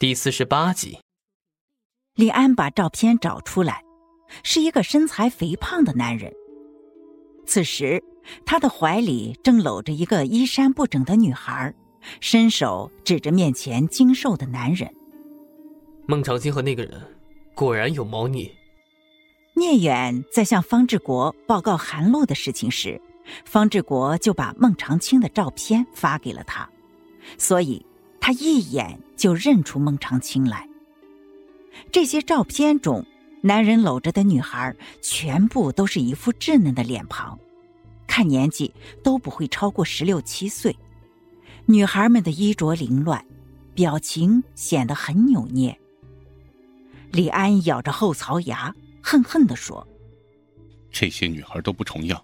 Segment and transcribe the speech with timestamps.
[0.00, 1.00] 第四十八集，
[2.14, 3.82] 李安把照片找出来，
[4.44, 6.32] 是一个身材肥胖的男人。
[7.44, 8.00] 此时，
[8.46, 11.74] 他的怀里正搂着一个衣衫不整的女孩，
[12.20, 14.88] 伸手指着面前精瘦的男人。
[16.06, 17.02] 孟长青和那个人
[17.56, 18.48] 果然有猫腻。
[19.56, 23.00] 聂远在向方志国报告韩露的事情时，
[23.44, 26.70] 方志国就把孟长青的照片发给了他，
[27.36, 27.84] 所以。
[28.20, 30.68] 他一眼就认出孟长青来。
[31.92, 33.04] 这些照片中，
[33.40, 37.38] 男人搂着的女孩全部都是一副稚嫩的脸庞，
[38.06, 40.76] 看年纪都不会超过十六七岁。
[41.66, 43.24] 女孩们的衣着凌乱，
[43.74, 45.78] 表情显得很扭捏。
[47.12, 49.86] 李安咬着后槽牙，恨恨地说
[50.90, 52.20] ：“这些女孩都不重样，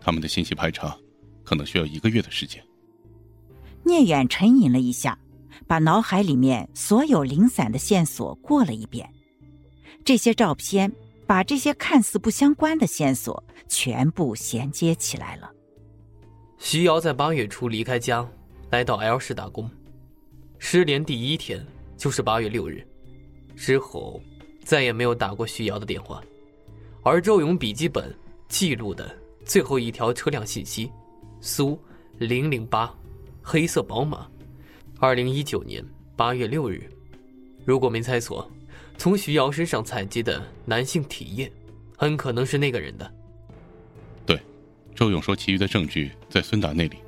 [0.00, 0.96] 他们的信息排查
[1.44, 2.64] 可能需要一个月的时间。”
[3.90, 5.18] 聂远沉吟了一下，
[5.66, 9.12] 把脑海里面所有零散的线索过了一遍。
[10.04, 10.90] 这些照片
[11.26, 15.50] 把这些看似不相关的线索全部衔接起来了。
[16.56, 18.24] 徐瑶在八月初离开家，
[18.70, 19.68] 来到 L 市打工。
[20.60, 22.86] 失联第一天就是八月六日，
[23.56, 24.22] 之后
[24.62, 26.22] 再也没有打过徐瑶的电话。
[27.02, 29.12] 而周勇笔记本记录的
[29.44, 30.92] 最后一条车辆信息：
[31.40, 31.76] 苏
[32.18, 32.94] 零零八。
[33.42, 34.26] 黑色宝马，
[34.98, 35.84] 二零一九年
[36.16, 36.88] 八月六日。
[37.64, 38.48] 如果没猜错，
[38.96, 41.52] 从徐瑶身上采集的男性体液，
[41.96, 43.10] 很可能是那个人的。
[44.26, 44.40] 对，
[44.94, 46.98] 周勇说其余的证据在孙达那里，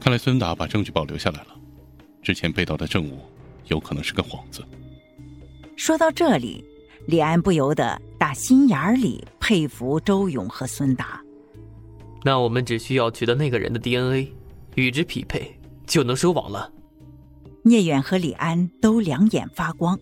[0.00, 1.48] 看来孙达把证据保留下来了。
[2.22, 3.20] 之前被盗的证物
[3.66, 4.62] 有可能是个幌子。
[5.76, 6.64] 说到这里，
[7.06, 11.20] 李安不由得打心眼里佩服周勇和孙达。
[12.22, 14.32] 那我们只需要取得那个人的 DNA。
[14.76, 16.72] 与之匹配，就能收网了。
[17.62, 19.98] 聂远和李安都两眼发光。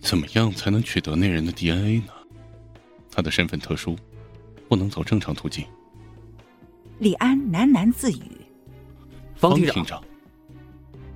[0.00, 2.12] 怎么样才能取得那人的 DNA 呢？
[3.10, 3.96] 他的身份特殊，
[4.68, 5.64] 不能走正常途径。
[6.98, 8.22] 李安喃喃自语
[9.36, 10.02] ：“方厅长。”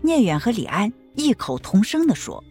[0.03, 2.43] 聂远和李安异口同声的说，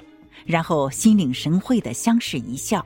[0.46, 2.86] 然后心领神会的相视一笑。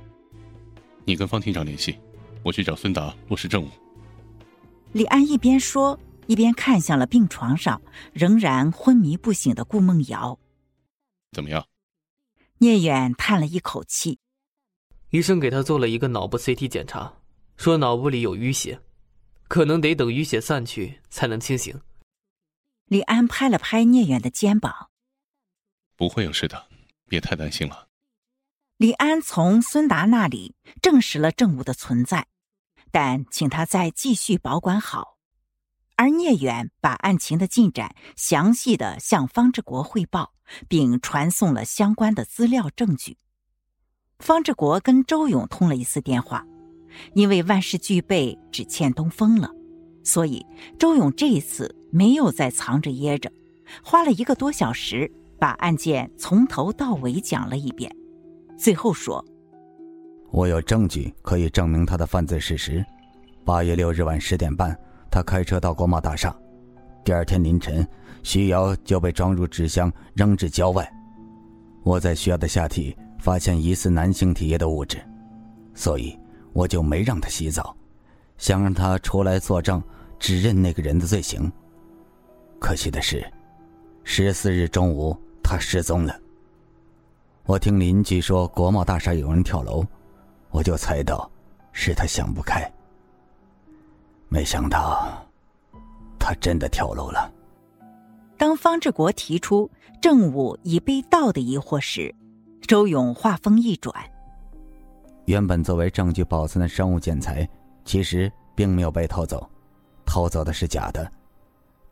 [1.04, 1.96] 你跟方厅长联系，
[2.44, 3.70] 我去找孙达落实政务。
[4.92, 5.98] 李安一边说。
[6.28, 7.82] 一边看向了病床上
[8.14, 10.40] 仍然昏迷不醒的顾梦瑶，
[11.32, 11.68] 怎么样？
[12.58, 14.20] 聂远叹了一口气，
[15.10, 17.14] 医生给他做了一个脑部 CT 检查，
[17.58, 18.80] 说脑部里有淤血，
[19.48, 21.80] 可能得等淤血散去才能清醒。
[22.86, 24.90] 李安拍了拍聂远的肩膀，
[25.96, 26.68] 不会有事的，
[27.08, 27.88] 别太担心了。
[28.78, 32.28] 李安从孙达那里证实了证物的存在，
[32.92, 35.15] 但请他再继续保管好。
[35.98, 40.34] 而聂远把案情的进展详细的向方志国汇报，
[40.68, 43.18] 并传送了相关的资料证据。
[44.20, 46.46] 方志国跟周勇通了一次电话，
[47.14, 49.50] 因为万事俱备，只欠东风了，
[50.04, 50.46] 所以
[50.78, 53.32] 周勇这一次没有再藏着掖着，
[53.84, 57.94] 花了一个多小时把案件从头到尾讲了一遍，
[58.58, 59.24] 最后说
[60.32, 62.86] ：“我有证据可以证明他的犯罪事实。
[63.46, 64.78] 八月六日晚十点半。”
[65.16, 66.36] 他开车到国贸大厦，
[67.02, 67.88] 第二天凌晨，
[68.22, 70.86] 徐瑶就被装入纸箱扔至郊外。
[71.84, 75.02] 我在徐瑶的下体发现疑似男性体液的物质，
[75.74, 76.20] 所以
[76.52, 77.74] 我就没让他洗澡，
[78.38, 79.82] 想让他出来作证，
[80.20, 81.50] 指认那个人的罪行。
[82.60, 83.26] 可惜的是，
[84.04, 86.14] 十四日中午他失踪了。
[87.46, 89.82] 我听邻居说国贸大厦有人跳楼，
[90.50, 91.32] 我就猜到
[91.72, 92.70] 是他想不开。
[94.36, 95.26] 没想到，
[96.20, 97.32] 他真的跳楼了。
[98.36, 102.14] 当方志国提出证物已被盗的疑惑时，
[102.68, 103.96] 周勇话锋一转
[105.24, 107.48] ：“原本作为证据保存的生物检材，
[107.86, 109.50] 其实并没有被偷走，
[110.06, 111.10] 偷走的是假的。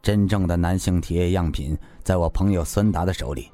[0.01, 3.49] 真正的男性体液样品在我朋友孙达的手里。”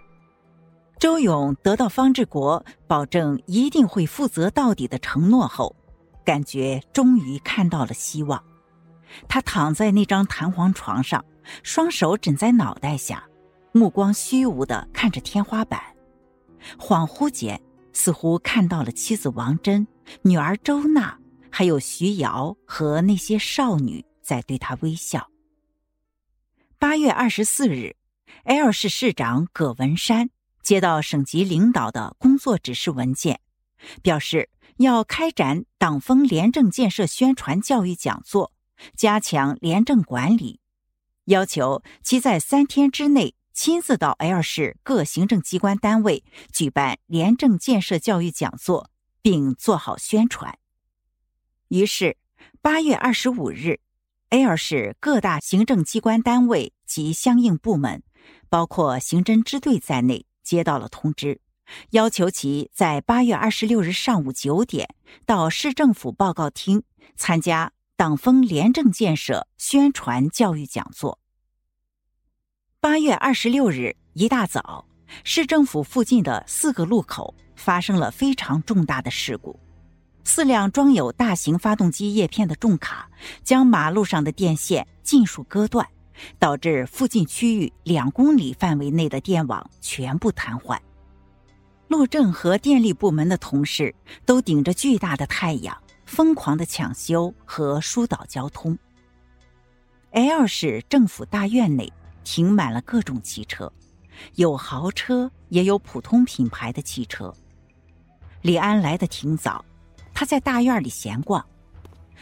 [0.97, 5.75] 周勇得到方志国保证一定会负责到底的承诺后，
[6.25, 8.43] 感觉终于看到了希望。
[9.27, 11.23] 他躺在那张弹簧床上，
[11.63, 13.23] 双手枕在脑袋下，
[13.71, 15.81] 目光虚无的看着天花板。
[16.77, 17.61] 恍惚间，
[17.93, 19.87] 似乎看到了妻子王珍、
[20.21, 21.17] 女儿周娜，
[21.49, 25.29] 还有徐瑶和那些少女在对他微笑。
[26.77, 27.95] 八月二十四日
[28.43, 30.29] ，L 市市长葛文山
[30.61, 33.39] 接到省级领导的工作指示文件，
[34.01, 38.53] 表示要开展党风廉政建设宣传教育讲座。
[38.95, 40.59] 加强廉政管理，
[41.25, 46.23] 要求其在三天之内亲自到 L 市各行政机关单位
[46.53, 48.89] 举办廉政建设教育讲座，
[49.21, 50.57] 并做好宣传。
[51.67, 52.17] 于是，
[52.61, 53.79] 八月二十五日
[54.29, 58.01] ，L 市各大行政机关单位及相应部门，
[58.47, 61.41] 包括刑侦支队在内，接到了通知，
[61.91, 66.83] 要求其在八月二十六日上午九点到市政府报告厅
[67.15, 71.19] 参加党风廉政建设宣传教育讲座。
[72.79, 74.85] 八月二十六日一大早，
[75.25, 79.59] 市政府附近的四个路口发生了非常重大的事故。
[80.23, 83.11] 四辆装有大型发动机叶片的重卡
[83.43, 85.85] 将马路上的电线尽数割断，
[86.39, 90.79] 导致附近区域两公里范围内的电网全部瘫痪。
[91.89, 93.93] 路政和电力部门的同事
[94.25, 95.77] 都顶着巨大的太阳，
[96.09, 98.75] 疯狂的抢修和疏导交通。
[100.09, 103.71] L 市政府大院内停满了各种汽车，
[104.33, 107.31] 有豪车，也有普通品牌的汽车。
[108.41, 109.63] 李安来的挺早。
[110.11, 111.45] 他在大院里闲逛，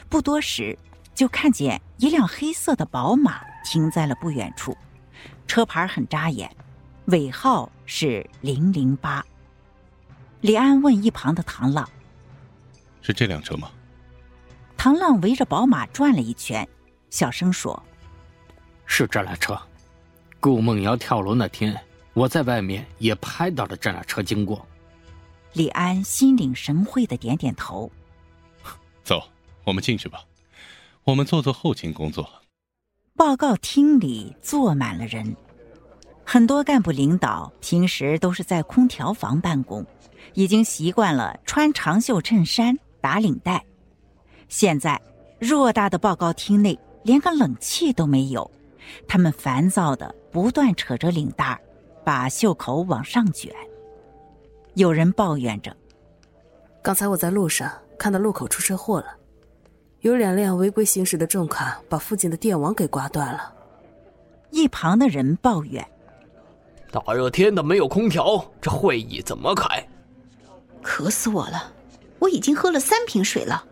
[0.09, 0.77] 不多时，
[1.15, 4.77] 就看见一辆黑色的宝马停在了不远处，
[5.47, 6.53] 车牌很扎眼，
[7.05, 9.25] 尾号是零零八。
[10.41, 11.89] 李安问一旁的唐浪
[13.01, 13.71] ：“是这辆车吗？”
[14.87, 16.65] 唐浪围着宝马转了一圈，
[17.09, 17.83] 小声说
[18.87, 19.61] ：“是这辆车。
[20.39, 21.77] 顾梦瑶跳楼那天，
[22.13, 24.65] 我在外面也拍到了这辆车经过。”
[25.51, 27.91] 李安心领神会的点点头。
[29.03, 29.21] 走，
[29.65, 30.23] 我们进去吧。
[31.03, 32.25] 我们做做后勤工作。
[33.13, 35.35] 报告厅里坐满了人，
[36.23, 39.85] 很多干部领导平时都是在空调房办公，
[40.33, 43.61] 已经习惯了穿长袖衬衫、打领带。
[44.49, 44.99] 现在，
[45.39, 48.49] 偌大的报告厅内连个冷气都没有，
[49.07, 51.59] 他们烦躁的不断扯着领带，
[52.03, 53.53] 把袖口往上卷。
[54.75, 55.75] 有人抱怨着
[56.81, 59.07] ：“刚才我在路上看到路口出车祸了，
[60.01, 63.53] 有两辆违规行驶的重卡把附近的电网给刮断了。”
[64.51, 65.85] 一旁的人抱怨
[66.89, 69.85] ：“大热天的没有空调，这会议怎么开？
[70.81, 71.71] 渴死我了！
[72.19, 73.65] 我已经喝了三瓶水了。”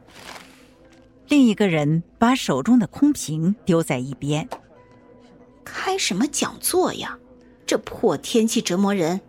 [1.27, 4.47] 另一个人把手中的空瓶丢在一边
[5.65, 7.17] ：“开什么讲座呀？
[7.65, 9.19] 这破天气折磨人。”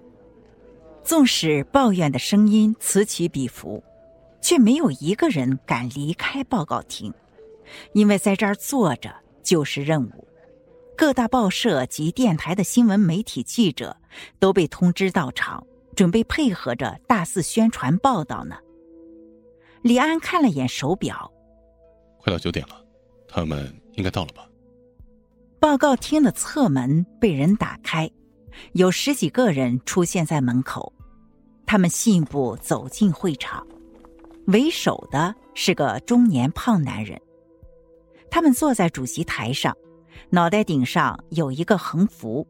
[1.03, 3.83] 纵使抱怨的声音此起彼伏，
[4.43, 7.15] 却没有一个人敢离开报告厅，
[7.93, 10.29] 因为在这儿坐着就是任务。
[10.97, 13.97] 各大报社及电台的新闻媒体记者
[14.39, 15.65] 都被通知到场，
[15.95, 18.57] 准备配合着大肆宣传报道呢。
[19.83, 21.31] 李安看了眼手表，
[22.27, 22.85] 快到九点了，
[23.29, 24.49] 他们应该到了吧？
[25.61, 28.11] 报告厅的侧门被人打开，
[28.73, 30.93] 有十几个人出现在门口。
[31.65, 33.65] 他们信步走进会场，
[34.47, 37.17] 为首的是个中年胖男人。
[38.29, 39.73] 他们坐在主席台上，
[40.29, 42.45] 脑袋顶上有一个横幅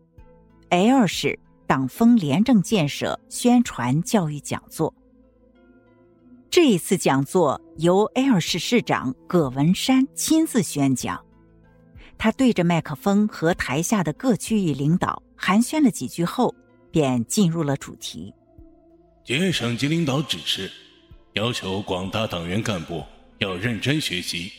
[0.70, 4.94] ：“L 市党风廉政建设宣传教育讲座。”
[6.50, 11.22] 这一次讲座由 L 市市长葛文山亲自宣讲。
[12.18, 16.54] 他对着麦克风和台下的各区域领导寒暄了几句后，
[16.90, 18.32] 便进入了主题。
[19.22, 20.70] 接省级领导指示，
[21.34, 23.04] 要求广大党员干部
[23.38, 24.50] 要认真学习，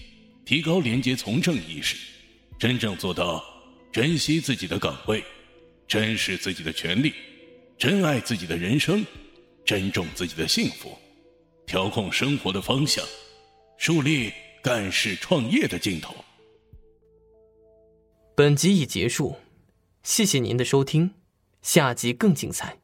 [0.46, 1.98] 提高廉洁从政意识，
[2.60, 3.44] 真正做到
[3.91, 5.24] 珍惜自己的岗位，
[5.88, 7.12] 珍视自己的权利，
[7.75, 9.03] 珍爱自己的人生，
[9.65, 10.96] 珍重自己的幸福，
[11.67, 13.05] 调控生活的方向，
[13.77, 14.31] 树立
[14.63, 16.15] 干事创业的劲头。
[18.38, 19.36] 本集已结束，
[20.01, 21.13] 谢谢您的收听，
[21.62, 22.79] 下集更精彩。